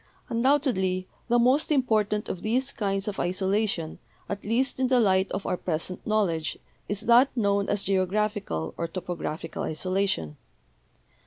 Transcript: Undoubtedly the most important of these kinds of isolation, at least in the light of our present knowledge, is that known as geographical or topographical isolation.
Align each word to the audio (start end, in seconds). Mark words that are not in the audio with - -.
Undoubtedly 0.29 1.07
the 1.27 1.37
most 1.37 1.71
important 1.71 2.27
of 2.27 2.41
these 2.41 2.71
kinds 2.71 3.07
of 3.07 3.19
isolation, 3.19 3.99
at 4.27 4.43
least 4.43 4.79
in 4.79 4.87
the 4.87 4.99
light 4.99 5.31
of 5.31 5.45
our 5.45 5.55
present 5.55 6.07
knowledge, 6.07 6.57
is 6.89 7.01
that 7.01 7.29
known 7.37 7.69
as 7.69 7.83
geographical 7.83 8.73
or 8.77 8.87
topographical 8.87 9.61
isolation. 9.61 10.37